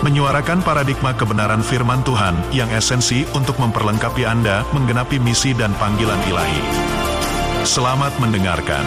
[0.00, 6.62] menyuarakan paradigma kebenaran firman Tuhan yang esensi untuk memperlengkapi Anda menggenapi misi dan panggilan ilahi.
[7.68, 8.80] Selamat mendengarkan.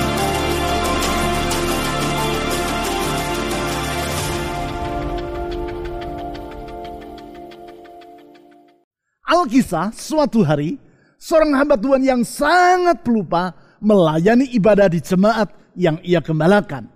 [9.22, 10.82] Alkisah suatu hari,
[11.22, 16.90] seorang hamba Tuhan yang sangat pelupa melayani ibadah di jemaat yang ia gembalakan.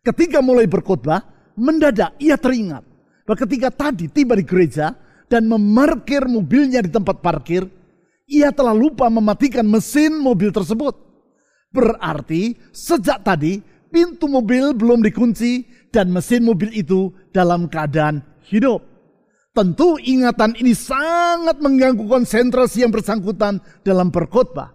[0.00, 1.20] Ketika mulai berkhotbah,
[1.60, 2.89] mendadak ia teringat
[3.36, 4.94] ketika tadi tiba di gereja
[5.30, 7.68] dan memarkir mobilnya di tempat parkir,
[8.30, 10.94] ia telah lupa mematikan mesin mobil tersebut.
[11.70, 18.82] Berarti sejak tadi pintu mobil belum dikunci dan mesin mobil itu dalam keadaan hidup.
[19.50, 24.70] Tentu ingatan ini sangat mengganggu konsentrasi yang bersangkutan dalam berkhotbah.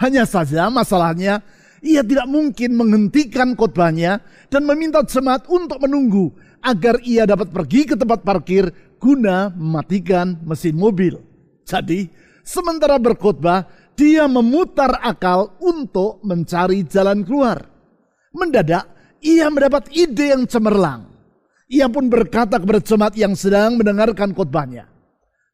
[0.00, 1.44] Hanya saja masalahnya
[1.84, 6.32] ia tidak mungkin menghentikan khotbahnya dan meminta jemaat untuk menunggu
[6.64, 11.20] agar ia dapat pergi ke tempat parkir guna mematikan mesin mobil.
[11.68, 12.08] Jadi,
[12.40, 17.68] sementara berkhotbah, dia memutar akal untuk mencari jalan keluar.
[18.32, 18.88] Mendadak,
[19.20, 21.12] ia mendapat ide yang cemerlang.
[21.68, 24.88] Ia pun berkata kepada jemaat yang sedang mendengarkan khotbahnya.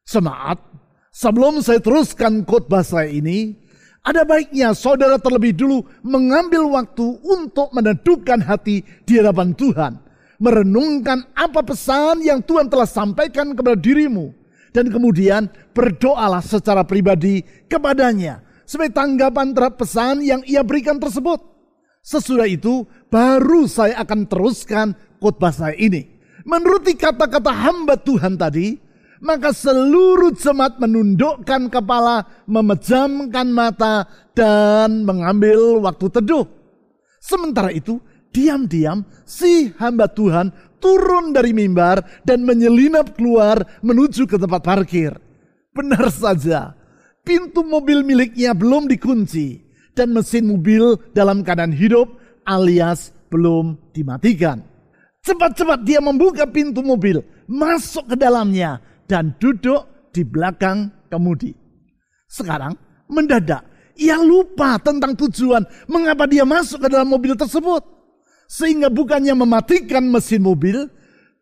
[0.07, 0.63] Jemaat,
[1.11, 3.55] sebelum saya teruskan khotbah saya ini,
[4.01, 10.10] ada baiknya saudara terlebih dulu mengambil waktu untuk menentukan hati di hadapan Tuhan
[10.41, 14.33] merenungkan apa pesan yang Tuhan telah sampaikan kepada dirimu.
[14.73, 18.41] Dan kemudian berdoalah secara pribadi kepadanya.
[18.65, 21.43] Sebagai tanggapan terhadap pesan yang ia berikan tersebut.
[22.01, 26.07] Sesudah itu baru saya akan teruskan khotbah saya ini.
[26.41, 28.79] Menuruti kata-kata hamba Tuhan tadi,
[29.21, 36.49] maka seluruh jemaat menundukkan kepala, memejamkan mata, dan mengambil waktu teduh.
[37.21, 44.61] Sementara itu, diam-diam si hamba Tuhan turun dari mimbar dan menyelinap keluar menuju ke tempat
[44.65, 45.13] parkir.
[45.71, 46.75] Benar saja,
[47.23, 49.61] pintu mobil miliknya belum dikunci
[49.95, 54.65] dan mesin mobil dalam keadaan hidup alias belum dimatikan.
[55.21, 61.53] Cepat-cepat dia membuka pintu mobil, masuk ke dalamnya dan duduk di belakang kemudi.
[62.25, 62.73] Sekarang
[63.05, 63.61] mendadak
[64.01, 68.00] ia lupa tentang tujuan mengapa dia masuk ke dalam mobil tersebut.
[68.51, 70.91] Sehingga bukannya mematikan mesin mobil,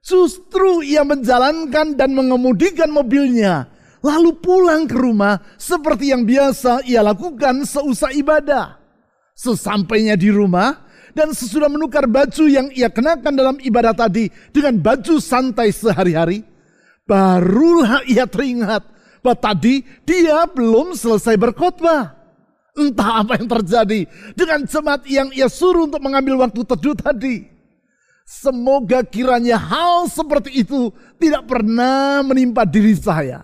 [0.06, 3.66] justru ia menjalankan dan mengemudikan mobilnya.
[4.06, 8.78] Lalu pulang ke rumah seperti yang biasa ia lakukan seusai ibadah.
[9.34, 10.86] Sesampainya di rumah
[11.18, 16.46] dan sesudah menukar baju yang ia kenakan dalam ibadah tadi dengan baju santai sehari-hari,
[17.10, 18.86] barulah ia teringat
[19.26, 22.19] bahwa tadi dia belum selesai berkhotbah.
[22.80, 24.08] Entah apa yang terjadi
[24.40, 27.44] dengan jemaat yang ia suruh untuk mengambil waktu teduh tadi.
[28.24, 33.44] Semoga kiranya hal seperti itu tidak pernah menimpa diri saya.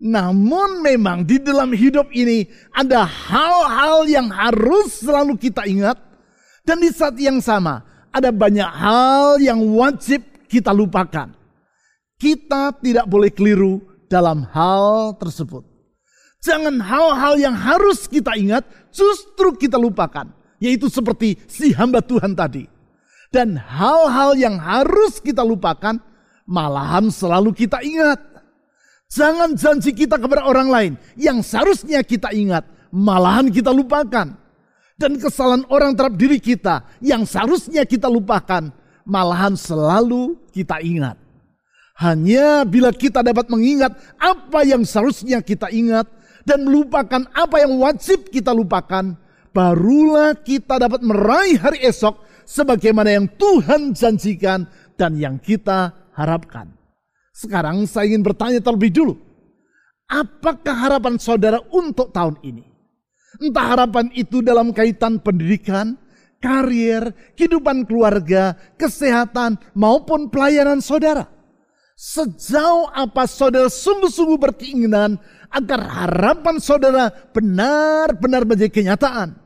[0.00, 6.00] Namun memang di dalam hidup ini ada hal-hal yang harus selalu kita ingat.
[6.64, 11.36] Dan di saat yang sama ada banyak hal yang wajib kita lupakan.
[12.16, 15.69] Kita tidak boleh keliru dalam hal tersebut.
[16.40, 20.28] Jangan hal-hal yang harus kita ingat justru kita lupakan.
[20.60, 22.68] Yaitu seperti si hamba Tuhan tadi.
[23.32, 25.96] Dan hal-hal yang harus kita lupakan
[26.50, 28.18] malahan selalu kita ingat.
[29.10, 34.38] Jangan janji kita kepada orang lain yang seharusnya kita ingat, malahan kita lupakan.
[35.00, 38.68] Dan kesalahan orang terhadap diri kita yang seharusnya kita lupakan,
[39.08, 41.16] malahan selalu kita ingat.
[41.96, 46.04] Hanya bila kita dapat mengingat apa yang seharusnya kita ingat,
[46.44, 49.16] dan melupakan apa yang wajib kita lupakan,
[49.50, 54.66] barulah kita dapat meraih hari esok sebagaimana yang Tuhan janjikan
[54.98, 56.72] dan yang kita harapkan.
[57.30, 59.14] Sekarang saya ingin bertanya terlebih dulu.
[60.10, 62.66] Apakah harapan saudara untuk tahun ini?
[63.38, 65.94] Entah harapan itu dalam kaitan pendidikan,
[66.42, 71.30] karir, kehidupan keluarga, kesehatan, maupun pelayanan saudara.
[72.00, 75.20] Sejauh apa saudara sungguh-sungguh berkeinginan
[75.52, 79.36] agar harapan saudara benar-benar menjadi kenyataan.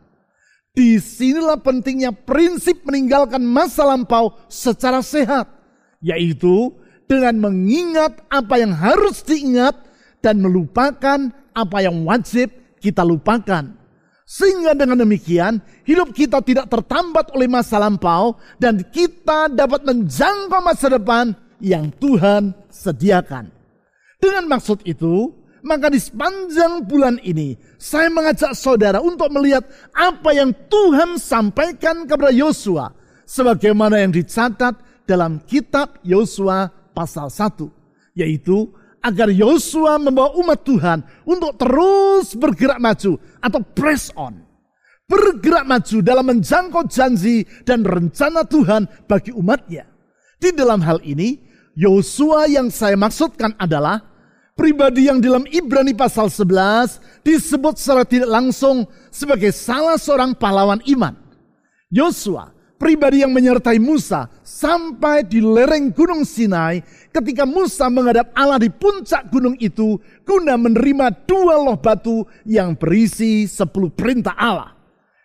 [0.71, 5.51] Di sinilah pentingnya prinsip meninggalkan masa lampau secara sehat,
[5.99, 6.71] yaitu
[7.11, 9.75] dengan mengingat apa yang harus diingat
[10.23, 13.67] dan melupakan apa yang wajib kita lupakan.
[14.31, 20.87] Sehingga dengan demikian hidup kita tidak tertambat oleh masa lampau dan kita dapat menjangkau masa
[20.95, 23.49] depan yang Tuhan sediakan.
[24.20, 25.32] Dengan maksud itu,
[25.64, 29.64] maka di sepanjang bulan ini saya mengajak saudara untuk melihat
[29.96, 32.93] apa yang Tuhan sampaikan kepada Yosua
[33.25, 34.76] sebagaimana yang dicatat
[35.08, 37.64] dalam kitab Yosua pasal 1
[38.12, 38.69] yaitu
[39.05, 44.40] agar Yosua membawa umat Tuhan untuk terus bergerak maju atau press on.
[45.05, 49.84] Bergerak maju dalam menjangkau janji dan rencana Tuhan bagi umatnya.
[50.40, 51.37] Di dalam hal ini,
[51.75, 53.99] Yosua yang saya maksudkan adalah
[54.55, 61.19] pribadi yang dalam Ibrani pasal 11 disebut secara tidak langsung sebagai salah seorang pahlawan iman.
[61.91, 68.71] Yosua pribadi yang menyertai Musa sampai di lereng Gunung Sinai ketika Musa menghadap Allah di
[68.71, 74.79] puncak gunung itu guna menerima dua loh batu yang berisi sepuluh perintah Allah.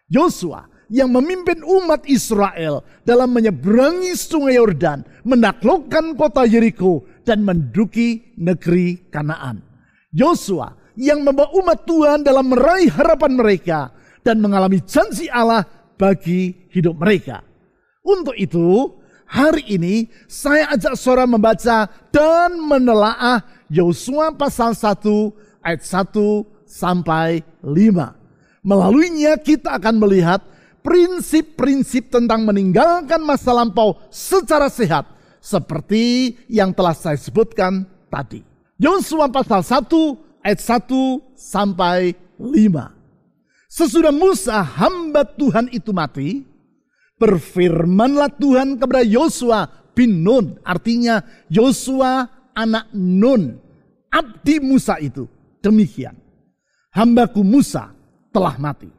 [0.10, 9.09] Yosua yang memimpin umat Israel dalam menyeberangi sungai Yordan, menaklukkan kota Yeriko dan menduki negeri
[9.13, 9.62] Kanaan.
[10.09, 13.80] Yosua yang membawa umat Tuhan dalam meraih harapan mereka
[14.25, 15.63] dan mengalami janji Allah
[15.95, 17.45] bagi hidup mereka.
[18.01, 18.97] Untuk itu,
[19.30, 28.65] hari ini saya ajak saudara membaca dan menelaah Yosua pasal 1 ayat 1 sampai 5.
[28.65, 30.41] Melaluinya kita akan melihat
[30.81, 35.06] prinsip-prinsip tentang meninggalkan masa lampau secara sehat
[35.40, 38.44] seperti yang telah saya sebutkan tadi.
[38.80, 43.00] Yosua pasal 1 ayat 1 sampai 5.
[43.70, 46.42] Sesudah Musa hamba Tuhan itu mati,
[47.20, 50.58] berfirmanlah Tuhan kepada Yosua bin Nun.
[50.64, 51.22] Artinya
[51.52, 52.25] Yosua
[52.56, 53.60] anak Nun.
[54.10, 55.30] Abdi Musa itu.
[55.62, 56.16] Demikian.
[56.96, 57.94] Hambaku Musa
[58.34, 58.99] telah mati.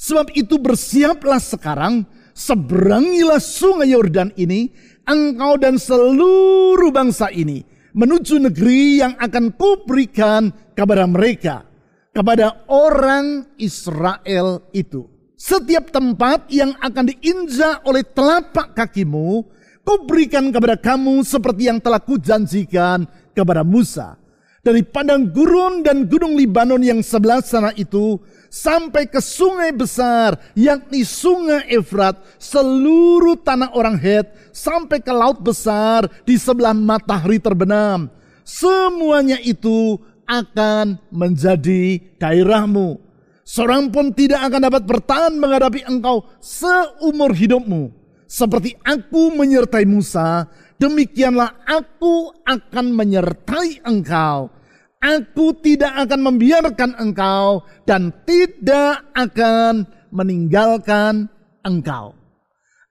[0.00, 4.72] Sebab itu bersiaplah sekarang, seberangilah sungai Yordan ini,
[5.04, 7.60] engkau dan seluruh bangsa ini,
[7.92, 11.68] menuju negeri yang akan kuberikan kepada mereka
[12.10, 15.06] kepada orang Israel itu.
[15.40, 19.40] Setiap tempat yang akan diinjak oleh telapak kakimu,
[19.80, 24.20] kuberikan kepada kamu seperti yang telah kujanjikan kepada Musa.
[24.60, 28.20] Dari padang gurun dan gunung Libanon yang sebelah sana itu,
[28.50, 36.10] sampai ke sungai besar, yakni sungai Efrat, seluruh tanah orang Het, sampai ke laut besar
[36.26, 38.10] di sebelah matahari terbenam.
[38.42, 42.98] Semuanya itu akan menjadi daerahmu.
[43.46, 47.90] Seorang pun tidak akan dapat bertahan menghadapi engkau seumur hidupmu.
[48.30, 50.46] Seperti aku menyertai Musa,
[50.78, 54.54] demikianlah aku akan menyertai engkau.
[55.00, 61.24] Aku tidak akan membiarkan engkau dan tidak akan meninggalkan
[61.64, 62.12] engkau.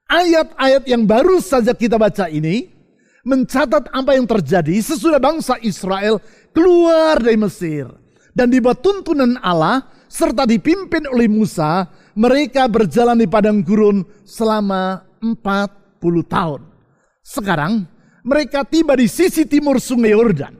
[0.10, 2.66] Ayat-ayat yang baru saja kita baca ini
[3.22, 6.18] mencatat apa yang terjadi sesudah bangsa Israel
[6.50, 7.86] keluar dari Mesir.
[8.34, 11.86] Dan di bawah tuntunan Allah serta dipimpin oleh Musa,
[12.18, 16.62] mereka berjalan di padang gurun selama 40 tahun.
[17.22, 17.86] Sekarang
[18.26, 20.59] mereka tiba di sisi timur sungai Yordan.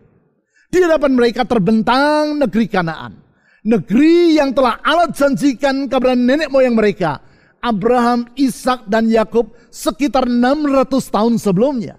[0.70, 3.18] Di hadapan mereka terbentang negeri Kanaan.
[3.66, 7.26] Negeri yang telah Allah janjikan kepada nenek moyang mereka.
[7.60, 11.98] Abraham, Ishak dan Yakub sekitar 600 tahun sebelumnya.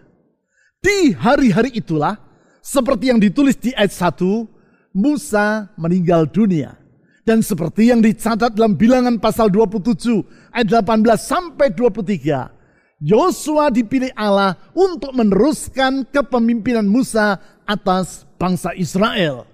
[0.80, 2.16] Di hari-hari itulah
[2.64, 4.48] seperti yang ditulis di ayat 1,
[4.96, 6.78] Musa meninggal dunia.
[7.26, 14.56] Dan seperti yang dicatat dalam bilangan pasal 27 ayat 18 sampai 23, Yosua dipilih Allah
[14.72, 17.36] untuk meneruskan kepemimpinan Musa
[17.68, 19.44] atas bangsa Israel.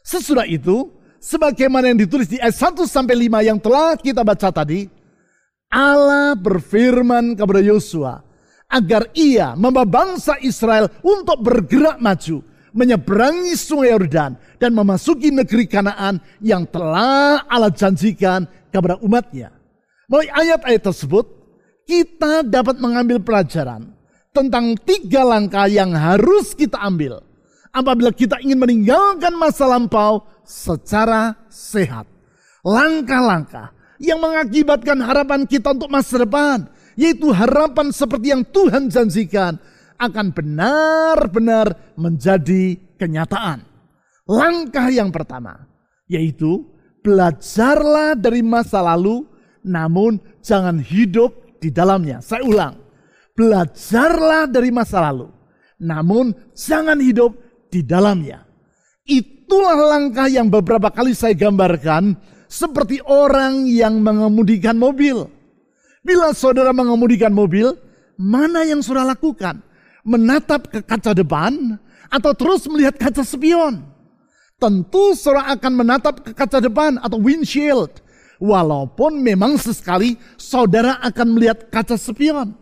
[0.00, 0.88] Sesudah itu,
[1.20, 4.88] sebagaimana yang ditulis di ayat 1 sampai 5 yang telah kita baca tadi,
[5.68, 8.24] Allah berfirman kepada Yosua,
[8.72, 12.40] agar ia membawa bangsa Israel untuk bergerak maju
[12.72, 19.52] menyeberangi sungai Yordan dan memasuki negeri Kanaan yang telah Allah janjikan kepada umatnya.
[20.08, 21.28] Melalui ayat-ayat tersebut,
[21.84, 23.92] kita dapat mengambil pelajaran
[24.32, 27.20] tentang tiga langkah yang harus kita ambil
[27.72, 32.06] apabila kita ingin meninggalkan masa lampau secara sehat.
[32.62, 39.56] Langkah-langkah yang mengakibatkan harapan kita untuk masa depan yaitu harapan seperti yang Tuhan janjikan
[39.98, 43.64] akan benar-benar menjadi kenyataan.
[44.28, 45.66] Langkah yang pertama
[46.06, 46.62] yaitu
[47.02, 49.26] belajarlah dari masa lalu
[49.66, 52.22] namun jangan hidup di dalamnya.
[52.22, 52.78] Saya ulang.
[53.32, 55.32] Belajarlah dari masa lalu
[55.82, 57.34] namun jangan hidup
[57.72, 58.44] di dalamnya.
[59.08, 62.14] Itulah langkah yang beberapa kali saya gambarkan
[62.52, 65.24] seperti orang yang mengemudikan mobil.
[66.04, 67.72] Bila saudara mengemudikan mobil,
[68.20, 69.64] mana yang saudara lakukan?
[70.04, 71.80] Menatap ke kaca depan
[72.12, 73.80] atau terus melihat kaca spion?
[74.60, 78.04] Tentu saudara akan menatap ke kaca depan atau windshield.
[78.42, 82.54] Walaupun memang sesekali saudara akan melihat kaca spion.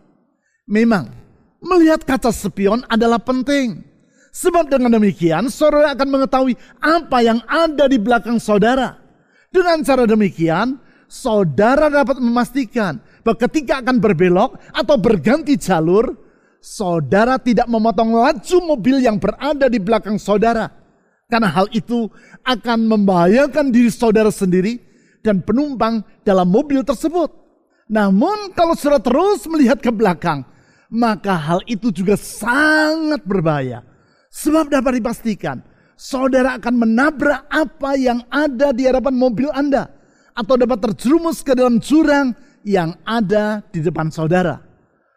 [0.69, 1.09] Memang
[1.65, 3.90] melihat kaca spion adalah penting.
[4.31, 8.95] Sebab dengan demikian saudara akan mengetahui apa yang ada di belakang saudara.
[9.51, 10.79] Dengan cara demikian
[11.11, 16.15] saudara dapat memastikan bahwa ketika akan berbelok atau berganti jalur,
[16.63, 20.71] saudara tidak memotong laju mobil yang berada di belakang saudara.
[21.27, 22.07] Karena hal itu
[22.47, 24.79] akan membahayakan diri saudara sendiri
[25.27, 27.35] dan penumpang dalam mobil tersebut.
[27.91, 30.47] Namun kalau saudara terus melihat ke belakang,
[30.87, 33.90] maka hal itu juga sangat berbahaya.
[34.31, 35.59] Sebab dapat dipastikan,
[35.99, 39.91] saudara akan menabrak apa yang ada di hadapan mobil Anda.
[40.39, 42.33] Atau dapat terjerumus ke dalam jurang
[42.63, 44.63] yang ada di depan saudara.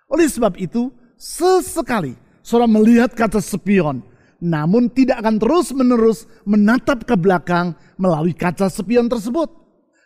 [0.09, 4.01] Oleh sebab itu, sesekali saudara melihat kata spion,
[4.41, 9.47] namun tidak akan terus-menerus menatap ke belakang melalui kaca spion tersebut.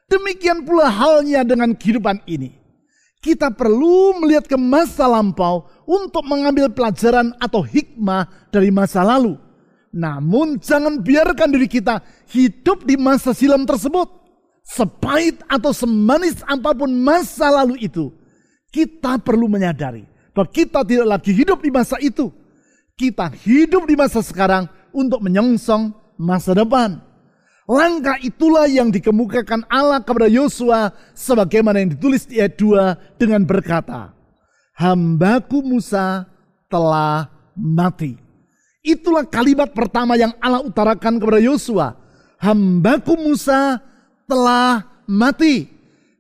[0.07, 2.66] Demikian pula halnya dengan kehidupan ini.
[3.17, 9.35] Kita perlu melihat ke masa lampau untuk mengambil pelajaran atau hikmah dari masa lalu.
[9.91, 14.27] Namun jangan biarkan diri kita hidup di masa silam tersebut
[14.67, 18.11] sepahit atau semanis apa pun masa lalu itu,
[18.67, 20.03] kita perlu menyadari
[20.35, 22.29] bahwa kita tidak lagi hidup di masa itu.
[22.97, 26.99] Kita hidup di masa sekarang untuk menyongsong masa depan.
[27.67, 34.15] Langkah itulah yang dikemukakan Allah kepada Yosua sebagaimana yang ditulis di ayat 2 dengan berkata,
[34.79, 36.23] Hambaku Musa
[36.71, 37.27] telah
[37.59, 38.15] mati.
[38.79, 41.99] Itulah kalimat pertama yang Allah utarakan kepada Yosua.
[42.39, 43.83] Hambaku Musa
[44.31, 45.67] telah mati.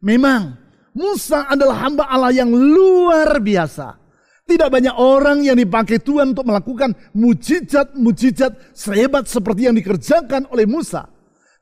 [0.03, 0.51] Memang
[0.91, 3.95] Musa adalah hamba Allah yang luar biasa.
[4.43, 11.16] Tidak banyak orang yang dipakai Tuhan untuk melakukan mujizat-mujizat sehebat seperti yang dikerjakan oleh Musa.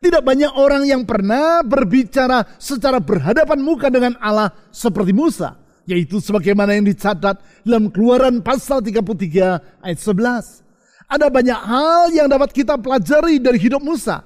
[0.05, 5.57] Tidak banyak orang yang pernah berbicara secara berhadapan muka dengan Allah seperti Musa.
[5.89, 10.61] Yaitu sebagaimana yang dicatat dalam keluaran pasal 33 ayat 11.
[11.09, 14.21] Ada banyak hal yang dapat kita pelajari dari hidup Musa.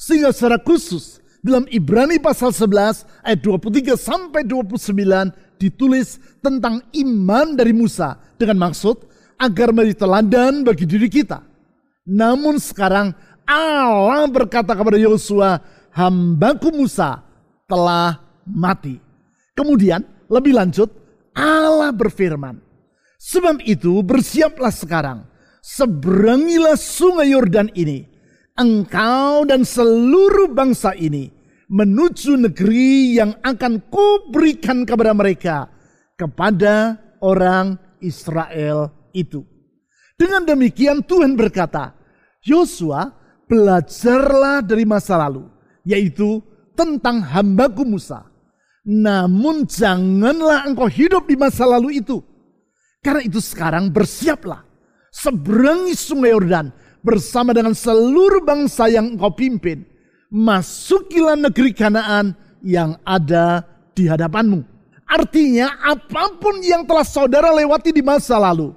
[0.00, 7.76] Sehingga secara khusus dalam Ibrani pasal 11 ayat 23 sampai 29 ditulis tentang iman dari
[7.76, 9.04] Musa dengan maksud
[9.36, 11.44] agar menjadi teladan bagi diri kita.
[12.08, 13.12] Namun sekarang
[13.48, 15.56] Allah berkata kepada Yosua,
[15.96, 17.24] hambaku Musa
[17.64, 19.00] telah mati.
[19.56, 20.92] Kemudian lebih lanjut
[21.32, 22.60] Allah berfirman,
[23.16, 25.24] sebab itu bersiaplah sekarang,
[25.64, 28.04] seberangilah sungai Yordan ini,
[28.52, 31.32] engkau dan seluruh bangsa ini
[31.72, 35.56] menuju negeri yang akan kuberikan kepada mereka
[36.18, 39.46] kepada orang Israel itu.
[40.18, 41.94] Dengan demikian Tuhan berkata,
[42.42, 43.17] Yosua
[43.48, 45.48] belajarlah dari masa lalu,
[45.82, 46.44] yaitu
[46.76, 48.28] tentang hambaku Musa.
[48.88, 52.22] Namun janganlah engkau hidup di masa lalu itu.
[53.02, 54.64] Karena itu sekarang bersiaplah.
[55.08, 56.70] Seberangi sungai Yordan
[57.02, 59.84] bersama dengan seluruh bangsa yang engkau pimpin.
[60.28, 63.64] Masukilah negeri Kanaan yang ada
[63.96, 64.60] di hadapanmu.
[65.08, 68.76] Artinya apa pun yang telah saudara lewati di masa lalu.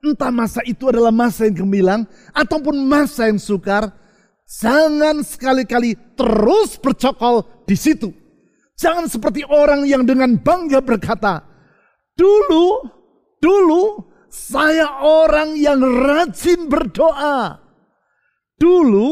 [0.00, 3.88] Entah masa itu adalah masa yang gemilang ataupun masa yang sukar.
[4.50, 8.10] Jangan sekali-kali terus bercokol di situ.
[8.74, 11.46] Jangan seperti orang yang dengan bangga berkata,
[12.18, 12.82] dulu,
[13.38, 17.62] dulu saya orang yang rajin berdoa.
[18.58, 19.08] Dulu,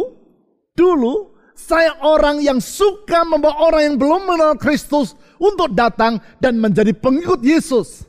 [0.74, 6.90] dulu saya orang yang suka membawa orang yang belum mengenal Kristus untuk datang dan menjadi
[6.98, 8.02] pengikut Yesus.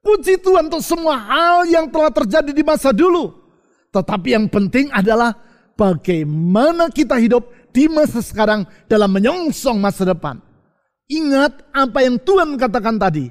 [0.00, 3.32] Puji Tuhan untuk semua hal yang telah terjadi di masa dulu.
[3.88, 5.32] Tetapi yang penting adalah
[5.74, 10.38] bagaimana kita hidup di masa sekarang dalam menyongsong masa depan.
[11.10, 13.28] Ingat apa yang Tuhan katakan tadi.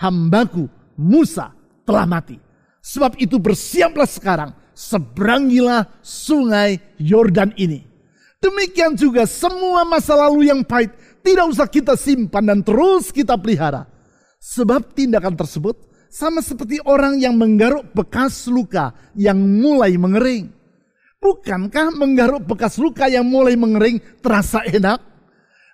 [0.00, 0.66] Hambaku
[0.98, 1.54] Musa
[1.86, 2.36] telah mati.
[2.82, 7.86] Sebab itu bersiaplah sekarang seberangilah sungai Yordan ini.
[8.42, 10.90] Demikian juga semua masa lalu yang pahit
[11.22, 13.86] tidak usah kita simpan dan terus kita pelihara.
[14.42, 15.78] Sebab tindakan tersebut
[16.10, 20.50] sama seperti orang yang menggaruk bekas luka yang mulai mengering.
[21.22, 24.98] Bukankah menggaruk bekas luka yang mulai mengering terasa enak?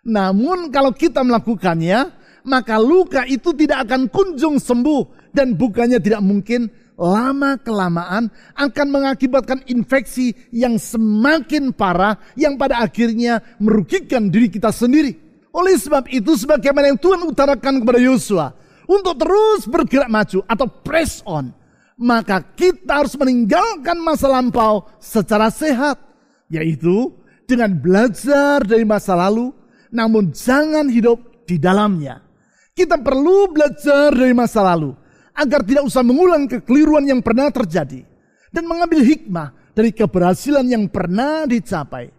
[0.05, 2.13] Namun kalau kita melakukannya,
[2.45, 6.69] maka luka itu tidak akan kunjung sembuh dan bukannya tidak mungkin
[7.01, 8.29] lama-kelamaan
[8.59, 15.17] akan mengakibatkan infeksi yang semakin parah yang pada akhirnya merugikan diri kita sendiri.
[15.49, 18.53] Oleh sebab itu sebagaimana yang Tuhan utarakan kepada Yosua
[18.85, 21.57] untuk terus bergerak maju atau press on,
[21.99, 25.99] maka kita harus meninggalkan masa lampau secara sehat,
[26.47, 27.11] yaitu
[27.45, 29.51] dengan belajar dari masa lalu,
[29.91, 32.23] namun jangan hidup di dalamnya.
[32.71, 34.95] Kita perlu belajar dari masa lalu
[35.35, 38.07] agar tidak usah mengulang kekeliruan yang pernah terjadi
[38.55, 42.15] dan mengambil hikmah dari keberhasilan yang pernah dicapai.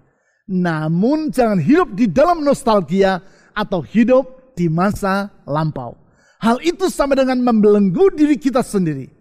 [0.49, 3.23] Namun jangan hidup di dalam nostalgia
[3.55, 5.95] atau hidup di masa lampau.
[6.43, 9.18] Hal itu sama dengan membelenggu diri kita sendiri.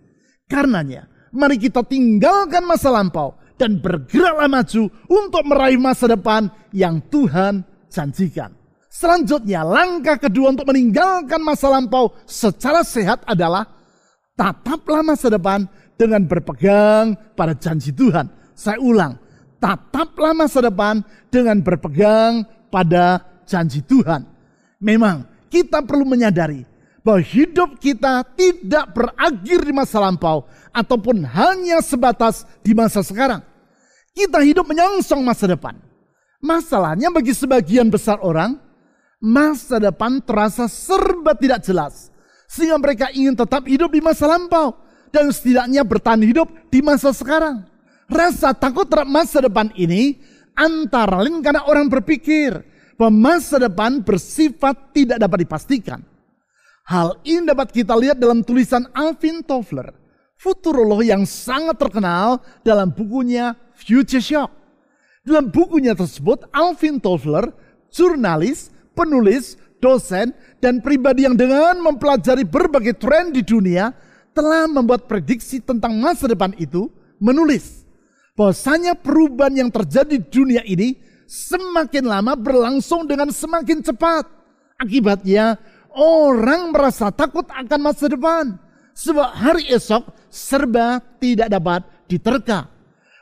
[0.48, 7.62] Karenanya, mari kita tinggalkan masa lampau dan bergeraklah maju untuk meraih masa depan yang Tuhan
[7.92, 8.56] janjikan.
[8.88, 13.68] Selanjutnya, langkah kedua untuk meninggalkan masa lampau secara sehat adalah
[14.34, 15.68] tataplah masa depan
[16.00, 18.32] dengan berpegang pada janji Tuhan.
[18.56, 19.20] Saya ulang,
[19.60, 24.24] tataplah masa depan dengan berpegang pada janji Tuhan.
[24.80, 26.64] Memang kita perlu menyadari
[27.08, 30.44] bahwa hidup kita tidak berakhir di masa lampau
[30.76, 33.40] ataupun hanya sebatas di masa sekarang.
[34.12, 35.72] Kita hidup menyongsong masa depan.
[36.44, 38.60] Masalahnya bagi sebagian besar orang,
[39.24, 42.12] masa depan terasa serba tidak jelas.
[42.44, 44.76] Sehingga mereka ingin tetap hidup di masa lampau
[45.08, 47.64] dan setidaknya bertahan hidup di masa sekarang.
[48.04, 50.20] Rasa takut terhadap masa depan ini
[50.52, 52.60] antara lain karena orang berpikir
[53.00, 56.17] bahwa masa depan bersifat tidak dapat dipastikan.
[56.88, 59.92] Hal ini dapat kita lihat dalam tulisan Alvin Toffler,
[60.40, 64.48] futurolog yang sangat terkenal dalam bukunya Future Shock.
[65.20, 67.52] Dalam bukunya tersebut, Alvin Toffler,
[67.92, 70.32] jurnalis, penulis, dosen,
[70.64, 73.92] dan pribadi yang dengan mempelajari berbagai tren di dunia
[74.32, 76.88] telah membuat prediksi tentang masa depan itu
[77.20, 77.84] menulis
[78.32, 80.94] bahwasanya perubahan yang terjadi di dunia ini
[81.26, 84.30] semakin lama berlangsung dengan semakin cepat.
[84.78, 85.58] Akibatnya
[85.98, 88.54] orang merasa takut akan masa depan.
[88.94, 92.66] Sebab hari esok serba tidak dapat diterka.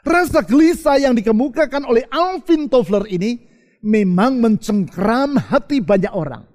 [0.07, 3.43] Rasa gelisah yang dikemukakan oleh Alvin Toffler ini
[3.83, 6.47] memang mencengkram hati banyak orang.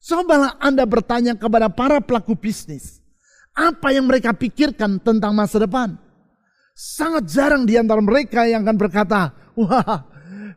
[0.00, 3.04] Cobalah Anda bertanya kepada para pelaku bisnis.
[3.52, 6.00] Apa yang mereka pikirkan tentang masa depan?
[6.72, 10.08] Sangat jarang di antara mereka yang akan berkata, wah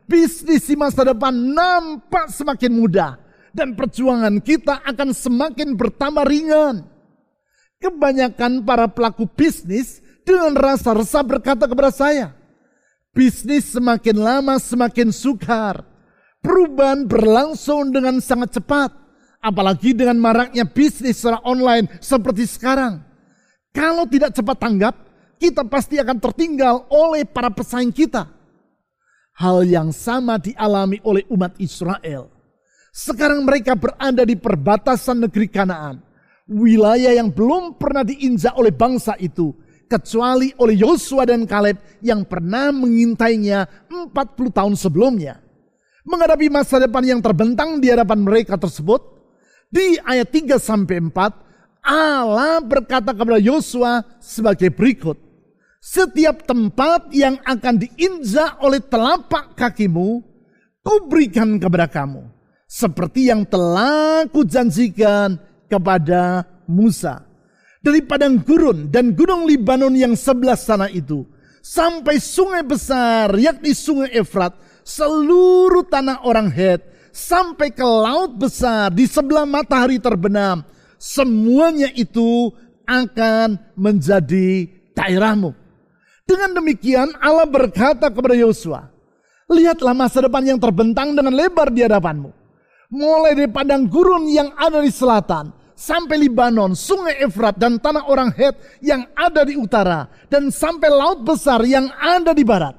[0.08, 3.23] bisnis di masa depan nampak semakin mudah.
[3.54, 6.82] Dan perjuangan kita akan semakin bertambah ringan.
[7.78, 12.34] Kebanyakan para pelaku bisnis dengan rasa resah berkata kepada saya,
[13.14, 15.86] bisnis semakin lama semakin sukar.
[16.42, 18.90] Perubahan berlangsung dengan sangat cepat.
[19.38, 23.04] Apalagi dengan maraknya bisnis secara online seperti sekarang.
[23.70, 24.94] Kalau tidak cepat tanggap,
[25.38, 28.24] kita pasti akan tertinggal oleh para pesaing kita.
[29.36, 32.33] Hal yang sama dialami oleh umat Israel.
[32.94, 35.98] Sekarang mereka berada di perbatasan negeri Kanaan.
[36.46, 39.50] Wilayah yang belum pernah diinjak oleh bangsa itu.
[39.90, 44.14] Kecuali oleh Yosua dan Kaleb yang pernah mengintainya 40
[44.54, 45.42] tahun sebelumnya.
[46.06, 49.02] Menghadapi masa depan yang terbentang di hadapan mereka tersebut.
[49.74, 55.18] Di ayat 3 sampai 4 Allah berkata kepada Yosua sebagai berikut.
[55.82, 60.22] Setiap tempat yang akan diinjak oleh telapak kakimu,
[60.80, 62.43] kuberikan kepada kamu.
[62.64, 67.22] Seperti yang telah kujanjikan kepada Musa.
[67.84, 71.28] Dari padang gurun dan gunung Libanon yang sebelah sana itu.
[71.64, 74.56] Sampai sungai besar yakni sungai Efrat.
[74.84, 76.80] Seluruh tanah orang Het.
[77.14, 80.66] Sampai ke laut besar di sebelah matahari terbenam
[81.04, 82.48] semuanya itu
[82.88, 85.52] akan menjadi daerahmu.
[86.24, 88.88] Dengan demikian Allah berkata kepada Yosua,
[89.52, 92.43] lihatlah masa depan yang terbentang dengan lebar di hadapanmu.
[92.94, 98.30] Mulai dari padang gurun yang ada di selatan, sampai Libanon, sungai Efrat dan tanah orang
[98.30, 102.78] Het yang ada di utara, dan sampai laut besar yang ada di barat.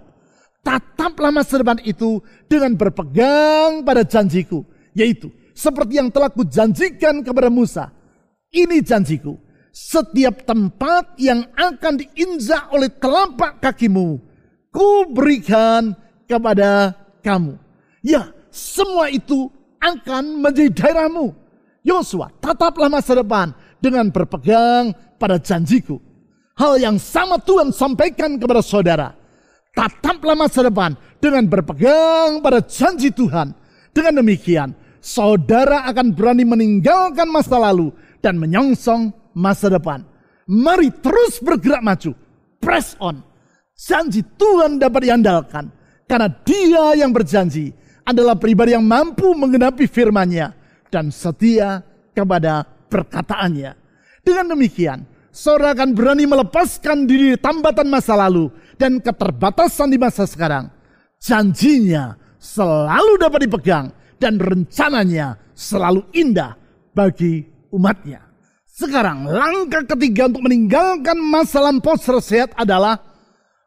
[0.64, 4.64] Tataplah masa depan itu dengan berpegang pada janjiku,
[4.96, 7.92] yaitu seperti yang telah kujanjikan kepada Musa
[8.56, 9.36] ini janjiku.
[9.76, 14.24] Setiap tempat yang akan diinjak oleh telapak kakimu,
[14.72, 15.92] ku berikan
[16.24, 17.60] kepada kamu.
[18.00, 21.34] Ya, semua itu akan menjadi daerahmu.
[21.86, 26.02] Yosua, tataplah masa depan dengan berpegang pada janjiku.
[26.56, 29.14] Hal yang sama Tuhan sampaikan kepada saudara.
[29.76, 33.52] Tataplah masa depan dengan berpegang pada janji Tuhan.
[33.92, 34.72] Dengan demikian,
[35.04, 37.92] saudara akan berani meninggalkan masa lalu
[38.24, 40.02] dan menyongsong masa depan.
[40.48, 42.16] Mari terus bergerak maju.
[42.64, 43.22] Press on.
[43.76, 45.70] Janji Tuhan dapat diandalkan.
[46.08, 50.54] Karena dia yang berjanji adalah pribadi yang mampu menggenapi firman-Nya
[50.94, 51.82] dan setia
[52.14, 53.74] kepada perkataannya.
[54.22, 60.70] Dengan demikian, saudara akan berani melepaskan diri tambatan masa lalu dan keterbatasan di masa sekarang.
[61.20, 63.86] Janjinya selalu dapat dipegang
[64.22, 66.54] dan rencananya selalu indah
[66.94, 68.22] bagi umatnya.
[68.70, 73.00] Sekarang langkah ketiga untuk meninggalkan masa lampau sehat adalah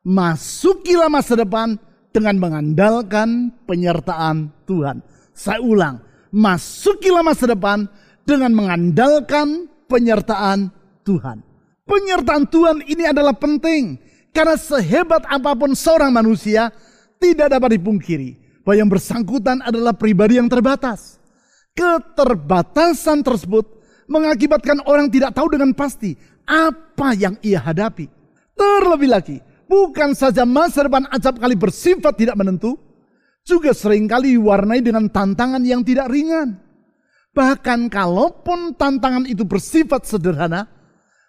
[0.05, 1.81] masukilah masa depan
[2.12, 5.05] dengan mengandalkan penyertaan Tuhan.
[5.37, 6.03] Saya ulang,
[6.35, 7.87] masukilah masa depan
[8.27, 10.73] dengan mengandalkan penyertaan
[11.07, 11.40] Tuhan.
[11.88, 13.97] Penyertaan Tuhan ini adalah penting
[14.37, 16.68] karena sehebat apa pun seorang manusia
[17.16, 21.16] tidak dapat dipungkiri bahwa yang bersangkutan adalah pribadi yang terbatas.
[21.73, 23.64] Keterbatasan tersebut
[24.11, 26.12] mengakibatkan orang tidak tahu dengan pasti
[26.44, 28.09] apa yang ia hadapi.
[28.53, 29.37] Terlebih lagi,
[29.69, 32.75] bukan saja masa depan acap kali bersifat tidak menentu,
[33.45, 36.59] juga sering kali diwarnai dengan tantangan yang tidak ringan.
[37.37, 40.67] Bahkan kalaupun tantangan itu bersifat sederhana,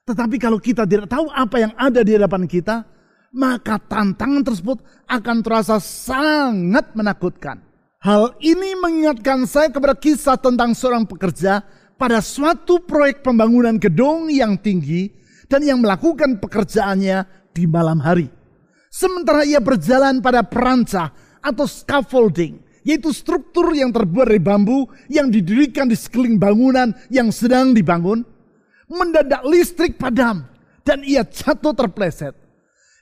[0.08, 2.82] tetapi kalau kita tidak tahu apa yang ada di hadapan kita,
[3.36, 7.62] maka tantangan tersebut akan terasa sangat menakutkan.
[8.00, 11.62] Hal ini mengingatkan saya kepada kisah tentang seorang pekerja
[12.00, 15.12] pada suatu proyek pembangunan gedung yang tinggi
[15.52, 18.30] dan yang melakukan pekerjaannya di malam hari.
[18.90, 25.86] Sementara ia berjalan pada perancah atau scaffolding, yaitu struktur yang terbuat dari bambu yang didirikan
[25.86, 28.26] di sekeliling bangunan yang sedang dibangun,
[28.90, 30.50] mendadak listrik padam
[30.82, 32.34] dan ia jatuh terpleset.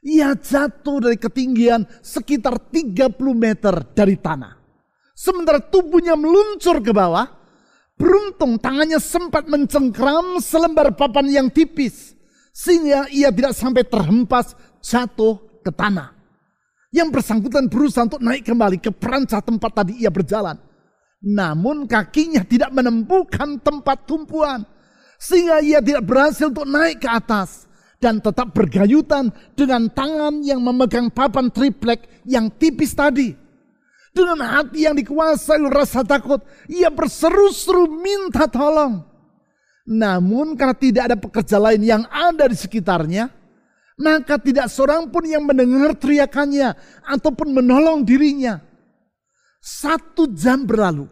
[0.04, 4.60] Ia jatuh dari ketinggian sekitar 30 meter dari tanah.
[5.18, 7.26] Sementara tubuhnya meluncur ke bawah,
[7.98, 12.17] beruntung tangannya sempat mencengkram selembar papan yang tipis.
[12.58, 16.10] Sehingga ia tidak sampai terhempas jatuh ke tanah.
[16.90, 20.58] Yang bersangkutan berusaha untuk naik kembali ke perancah tempat tadi ia berjalan.
[21.22, 24.66] Namun kakinya tidak menemukan tempat tumpuan.
[25.22, 27.70] Sehingga ia tidak berhasil untuk naik ke atas.
[28.02, 33.38] Dan tetap bergayutan dengan tangan yang memegang papan triplek yang tipis tadi.
[34.18, 39.17] Dengan hati yang dikuasai rasa takut, ia berseru-seru minta tolong.
[39.88, 43.32] Namun karena tidak ada pekerja lain yang ada di sekitarnya,
[43.96, 46.76] maka tidak seorang pun yang mendengar teriakannya
[47.08, 48.60] ataupun menolong dirinya.
[49.64, 51.08] Satu jam berlalu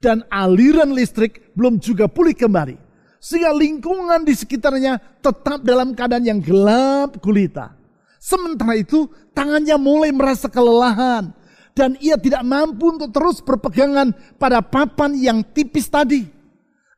[0.00, 2.80] dan aliran listrik belum juga pulih kembali.
[3.18, 7.74] Sehingga lingkungan di sekitarnya tetap dalam keadaan yang gelap gulita.
[8.22, 11.34] Sementara itu tangannya mulai merasa kelelahan.
[11.74, 16.26] Dan ia tidak mampu untuk terus berpegangan pada papan yang tipis tadi.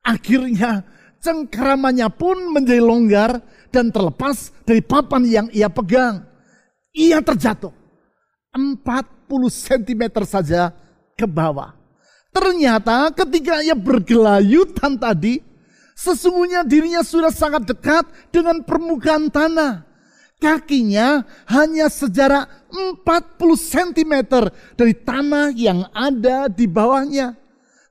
[0.00, 0.80] Akhirnya
[1.20, 6.24] cengkeramannya pun menjadi longgar dan terlepas dari papan yang ia pegang.
[6.90, 7.70] Ia terjatuh
[8.56, 8.90] 40
[9.46, 10.74] cm saja
[11.14, 11.76] ke bawah.
[12.30, 15.42] Ternyata ketika ia bergelayutan tadi,
[15.94, 19.86] sesungguhnya dirinya sudah sangat dekat dengan permukaan tanah.
[20.40, 21.20] Kakinya
[21.52, 24.14] hanya sejarak 40 cm
[24.72, 27.36] dari tanah yang ada di bawahnya.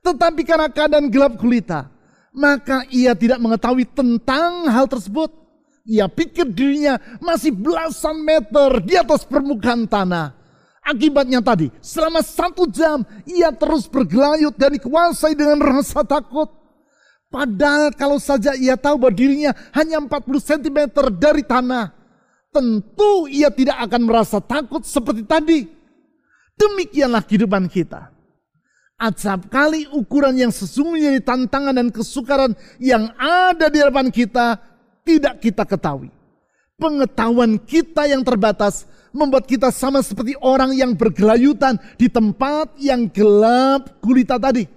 [0.02, 1.86] Tetapi karena keadaan gelap gulita,
[2.30, 5.30] maka ia tidak mengetahui tentang hal tersebut.
[5.86, 10.36] Ia pikir dirinya masih belasan meter di atas permukaan tanah.
[10.80, 16.48] Akibatnya tadi, selama satu jam ia terus bergelayut dan dikuasai dengan rasa takut.
[17.30, 20.78] Padahal kalau saja ia tahu bahwa dirinya hanya 40 cm
[21.14, 21.94] dari tanah,
[22.50, 25.60] tentu ia tidak akan merasa takut seperti tadi.
[26.58, 28.19] Demikianlah kehidupan kita.
[29.00, 34.60] Acap kali ukuran yang sesungguhnya tantangan dan kesukaran yang ada di hadapan kita
[35.00, 36.12] tidak kita ketahui.
[36.76, 43.88] Pengetahuan kita yang terbatas membuat kita sama seperti orang yang bergelayutan di tempat yang gelap
[44.04, 44.68] gulita tadi.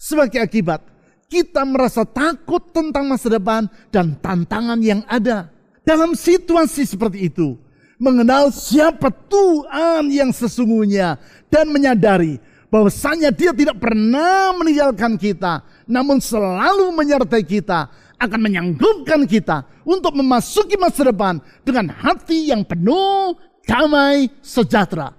[0.00, 0.80] Sebagai akibat,
[1.28, 5.52] kita merasa takut tentang masa depan dan tantangan yang ada.
[5.84, 7.60] Dalam situasi seperti itu,
[8.00, 11.20] mengenal siapa Tuhan yang sesungguhnya
[11.52, 19.64] dan menyadari bahwasanya dia tidak pernah meninggalkan kita, namun selalu menyertai kita akan menyanggupkan kita
[19.86, 25.16] untuk memasuki masa depan dengan hati yang penuh damai sejahtera.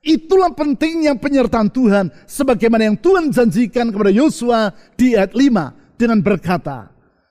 [0.00, 6.88] Itulah pentingnya penyertaan Tuhan sebagaimana yang Tuhan janjikan kepada Yosua di ayat 5 dengan berkata,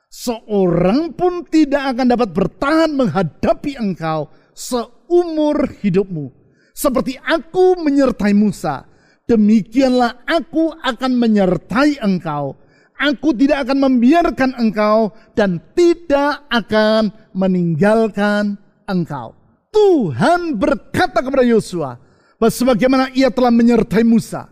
[0.09, 6.33] Seorang pun tidak akan dapat bertahan menghadapi engkau seumur hidupmu.
[6.73, 8.88] Seperti aku menyertai Musa,
[9.29, 12.57] demikianlah aku akan menyertai engkau
[12.99, 19.31] Aku tidak akan membiarkan engkau dan tidak akan meninggalkan engkau.
[19.71, 21.95] Tuhan berkata kepada Yosua,
[22.35, 24.51] bahwa sebagaimana ia telah menyertai Musa,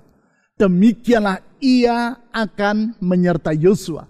[0.55, 4.07] demikianlah ia akan menyertai Yosua.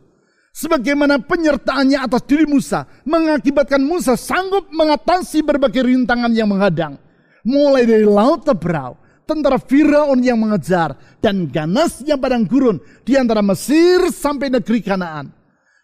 [0.53, 7.01] Sebagaimana penyertaannya atas diri Musa mengakibatkan Musa sanggup mengatasi berbagai rintangan yang menghadang.
[7.41, 14.07] Mulai dari laut teberau, tentara Firaun yang mengejar, dan ganasnya padang gurun di antara Mesir
[14.09, 15.35] sampai negeri Kanaan.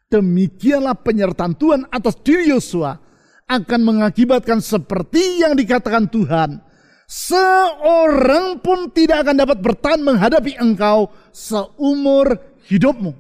[0.08, 2.96] Demikianlah penyertaan Tuhan atas diri Yosua
[3.44, 6.64] akan mengakibatkan seperti yang dikatakan Tuhan.
[7.04, 12.40] Seorang pun tidak akan dapat bertahan menghadapi engkau seumur
[12.72, 13.12] hidupmu.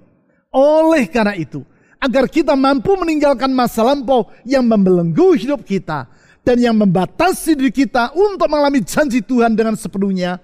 [0.53, 1.65] Oleh karena itu,
[1.97, 6.07] agar kita mampu meninggalkan masa lampau yang membelenggu hidup kita
[6.43, 10.43] dan yang membatasi diri kita untuk mengalami janji Tuhan dengan sepenuhnya,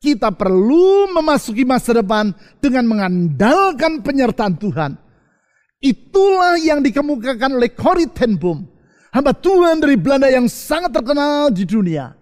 [0.00, 4.96] kita perlu memasuki masa depan dengan mengandalkan penyertaan Tuhan.
[5.80, 8.68] Itulah yang dikemukakan oleh Corrie ten Boom,
[9.16, 12.12] hamba Tuhan dari Belanda yang sangat terkenal di dunia.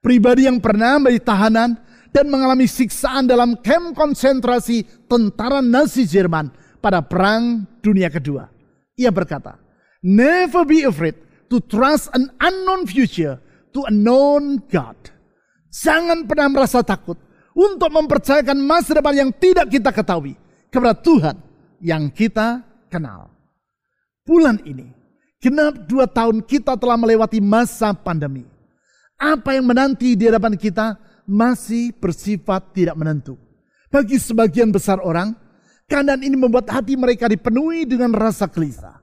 [0.00, 1.76] Pribadi yang pernah menjadi tahanan
[2.12, 8.48] dan mengalami siksaan dalam kamp konsentrasi tentara Nazi Jerman pada Perang Dunia Kedua.
[8.96, 9.60] Ia berkata,
[10.02, 11.14] Never be afraid
[11.52, 13.36] to trust an unknown future
[13.76, 14.96] to a known God.
[15.68, 17.20] Jangan pernah merasa takut
[17.52, 20.32] untuk mempercayakan masa depan yang tidak kita ketahui
[20.72, 21.36] kepada Tuhan
[21.84, 23.28] yang kita kenal.
[24.24, 24.88] Bulan ini,
[25.36, 28.48] genap dua tahun kita telah melewati masa pandemi.
[29.20, 30.96] Apa yang menanti di hadapan kita
[31.28, 33.36] masih bersifat tidak menentu.
[33.92, 35.36] Bagi sebagian besar orang,
[35.92, 38.96] Keadaan ini membuat hati mereka dipenuhi dengan rasa gelisah.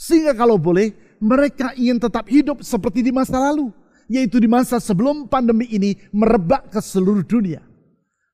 [0.00, 3.70] Sehingga kalau boleh, mereka ingin tetap hidup seperti di masa lalu.
[4.10, 7.62] Yaitu di masa sebelum pandemi ini merebak ke seluruh dunia.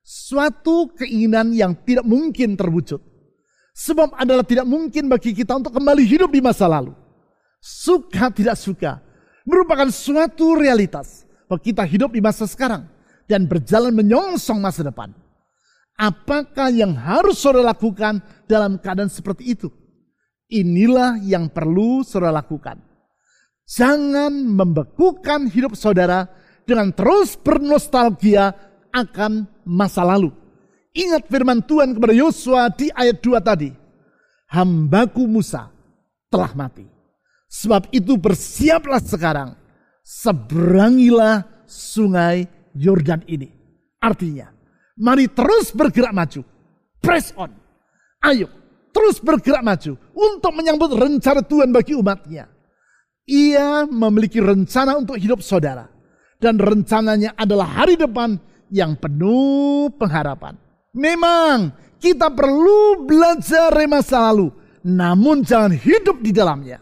[0.01, 2.97] Suatu keinginan yang tidak mungkin terwujud.
[3.77, 6.91] Sebab adalah tidak mungkin bagi kita untuk kembali hidup di masa lalu.
[7.61, 8.99] Suka tidak suka
[9.47, 12.85] merupakan suatu realitas bahwa kita hidup di masa sekarang
[13.25, 15.09] dan berjalan menyongsong masa depan.
[15.99, 19.67] Apakah yang harus saudara lakukan dalam keadaan seperti itu?
[20.49, 22.81] Inilah yang perlu saudara lakukan.
[23.69, 26.25] Jangan membekukan hidup saudara
[26.65, 28.57] dengan terus bernostalgia
[28.89, 30.33] akan masa lalu.
[30.97, 33.69] Ingat firman Tuhan kepada Yosua di ayat 2 tadi.
[34.49, 35.69] Hambaku Musa
[36.33, 36.89] telah mati.
[37.45, 39.53] Sebab itu bersiaplah sekarang.
[40.01, 43.53] Seberangilah sungai Yordan ini.
[44.01, 44.49] Artinya,
[44.99, 46.43] Mari terus bergerak maju.
[46.99, 47.55] Press on.
[48.19, 48.51] Ayo,
[48.99, 52.51] terus bergerak maju untuk menyambut rencana Tuhan bagi umatnya.
[53.23, 55.87] Ia memiliki rencana untuk hidup saudara.
[56.35, 58.35] Dan rencananya adalah hari depan
[58.67, 60.59] yang penuh pengharapan.
[60.91, 64.51] Memang kita perlu belajar dari masa lalu.
[64.83, 66.79] Namun jangan hidup di dalamnya.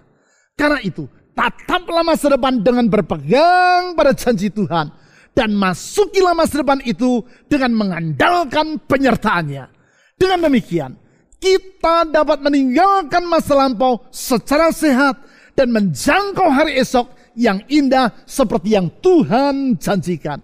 [0.58, 1.06] Karena itu,
[1.38, 4.90] tataplah masa depan dengan berpegang pada janji Tuhan
[5.38, 9.70] dan masukilah masa depan itu dengan mengandalkan penyertaannya.
[10.18, 10.98] Dengan demikian,
[11.38, 15.22] kita dapat meninggalkan masa lampau secara sehat
[15.54, 20.42] dan menjangkau hari esok yang indah seperti yang Tuhan janjikan.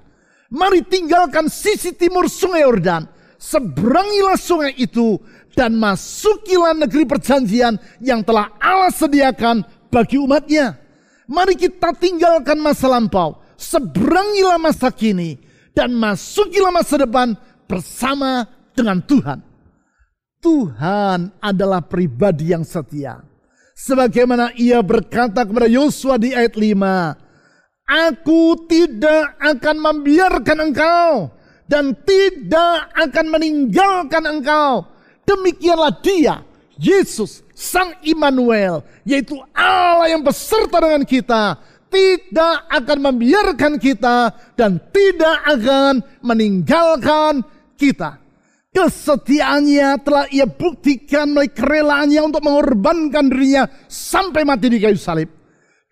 [0.53, 3.09] Mari tinggalkan sisi timur sungai Yordan,
[3.41, 5.17] seberangilah sungai itu
[5.57, 10.77] dan masukilah negeri perjanjian yang telah Allah sediakan bagi umatnya.
[11.25, 15.39] Mari kita tinggalkan masa lampau seberangilah masa kini
[15.71, 17.33] dan masukilah masa depan
[17.65, 19.52] bersama dengan Tuhan.
[20.43, 23.23] Tuhan adalah pribadi yang setia.
[23.73, 27.87] Sebagaimana ia berkata kepada Yosua di ayat 5.
[27.87, 31.31] Aku tidak akan membiarkan engkau
[31.65, 34.87] dan tidak akan meninggalkan engkau.
[35.23, 36.43] Demikianlah dia,
[36.75, 41.43] Yesus, Sang Immanuel, yaitu Allah yang beserta dengan kita
[41.93, 47.45] tidak akan membiarkan kita dan tidak akan meninggalkan
[47.77, 48.22] kita.
[48.73, 55.29] Kesetiaannya telah ia buktikan melalui kerelaannya untuk mengorbankan dirinya sampai mati di kayu salib.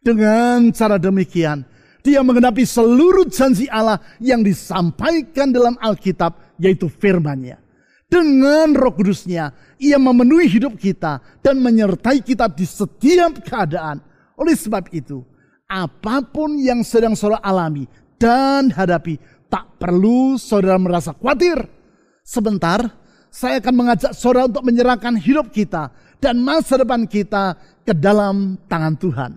[0.02, 1.62] Dengan cara demikian,
[2.02, 7.62] dia mengenapi seluruh janji Allah yang disampaikan dalam Alkitab, yaitu firman-Nya.
[8.10, 14.02] Dengan roh kudusnya, ia memenuhi hidup kita dan menyertai kita di setiap keadaan.
[14.42, 15.22] Oleh sebab itu,
[15.70, 17.86] apa pun yang sedang saudara alami
[18.18, 21.62] dan hadapi, tak perlu saudara merasa khawatir.
[22.32, 22.80] Sebentar,
[23.28, 25.92] saya akan mengajak saudara untuk menyerahkan hidup kita
[26.24, 29.32] dan masa depan kita ke dalam tangan Tuhan.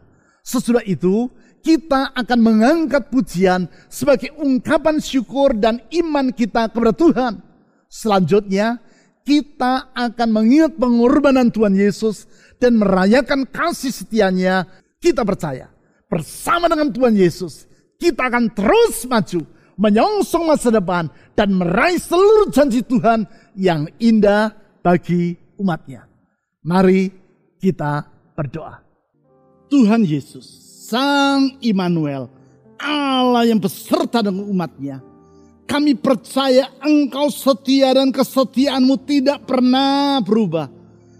[0.47, 1.27] Sesudah itu,
[1.59, 7.43] kita akan mengangkat pujian sebagai ungkapan syukur dan iman kita kepada Tuhan.
[7.91, 8.79] Selanjutnya,
[9.27, 12.31] kita akan mengingat pengorbanan Tuhan Yesus
[12.63, 14.71] dan merayakan kasih setianya.
[15.03, 15.67] Kita percaya
[16.07, 17.67] bersama dengan Tuhan Yesus,
[17.99, 19.43] kita akan terus maju
[19.75, 23.27] menyongsong masa depan, dan meraih seluruh janji Tuhan
[23.59, 26.07] yang indah bagi umatnya.
[26.65, 27.13] Mari
[27.61, 28.81] kita berdoa.
[29.69, 30.47] Tuhan Yesus,
[30.87, 32.31] Sang Immanuel,
[32.79, 35.01] Allah yang beserta dengan umatnya.
[35.65, 40.69] Kami percaya engkau setia dan kesetiaanmu tidak pernah berubah.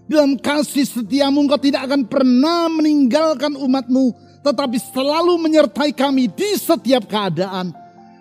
[0.05, 4.13] Dalam kasih setiamu engkau tidak akan pernah meninggalkan umatmu.
[4.45, 7.73] Tetapi selalu menyertai kami di setiap keadaan.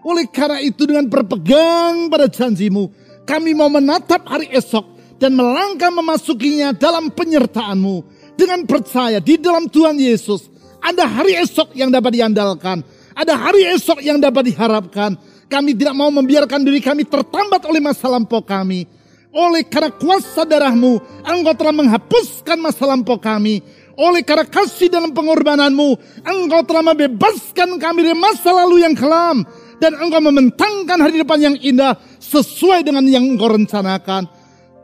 [0.04, 2.92] Oleh karena itu dengan berpegang pada janjimu.
[3.24, 4.84] Kami mau menatap hari esok
[5.16, 8.24] dan melangkah memasukinya dalam penyertaanmu.
[8.34, 10.50] Dengan percaya di dalam Tuhan Yesus.
[10.84, 12.84] Ada hari esok yang dapat diandalkan.
[13.14, 15.16] Ada hari esok yang dapat diharapkan.
[15.48, 18.90] Kami tidak mau membiarkan diri kami tertambat oleh masa lampau kami.
[19.34, 23.62] Oleh karena kuasa darahmu, engkau telah menghapuskan masa lampau kami.
[23.94, 25.90] Oleh karena kasih dalam pengorbananmu,
[26.26, 29.46] engkau telah membebaskan kami dari masa lalu yang kelam.
[29.84, 34.32] Dan engkau membentangkan hari depan yang indah sesuai dengan yang engkau rencanakan.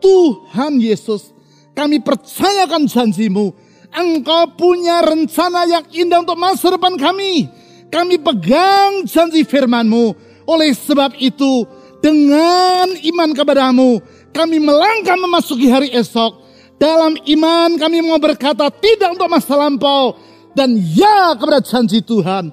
[0.04, 1.32] Tuhan Yesus,
[1.72, 3.56] kami percayakan janjimu.
[3.96, 7.48] Engkau punya rencana yang indah untuk masa depan kami.
[7.88, 10.20] Kami pegang janji firmanmu.
[10.44, 11.64] Oleh sebab itu,
[12.04, 14.04] dengan iman kepadamu,
[14.36, 16.44] kami melangkah memasuki hari esok.
[16.76, 20.20] Dalam iman kami mau berkata tidak untuk masa lampau.
[20.52, 22.52] Dan ya kepada janji Tuhan.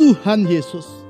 [0.00, 1.03] Tuhan Yesus.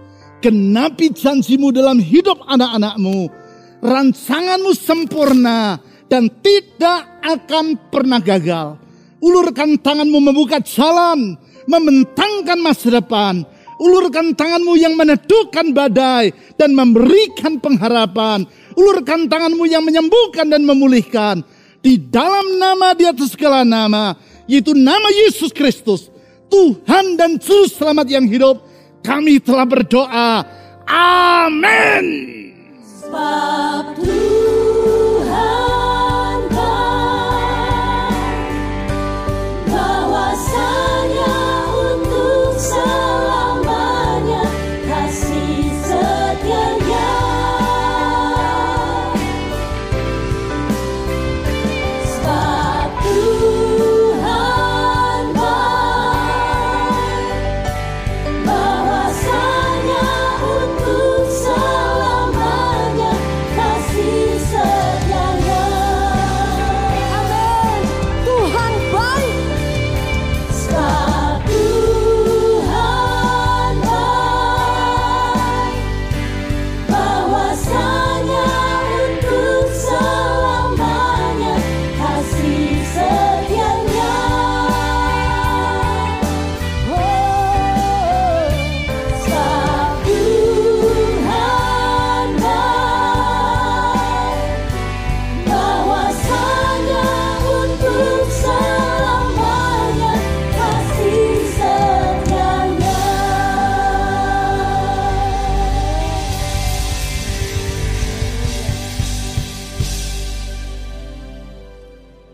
[0.44, 3.32] Genapi janjimu dalam hidup anak-anakmu.
[3.80, 5.80] Rancanganmu sempurna
[6.12, 8.76] dan tidak akan pernah gagal.
[9.24, 13.40] Ulurkan tanganmu membuka jalan, membentangkan masa depan.
[13.80, 21.46] Ulurkan tanganmu yang meneduhkan badai dan memberikan pengharapan Ulurkan tanganmu yang menyembuhkan dan memulihkan.
[21.78, 24.18] Di dalam nama di atas segala nama.
[24.50, 26.10] Yaitu nama Yesus Kristus.
[26.50, 28.73] Tuhan dan Juru Selamat yang hidup.
[29.04, 30.32] Kami telah berdoa.
[30.88, 32.04] Amin.
[32.80, 34.63] Sebab Tuhan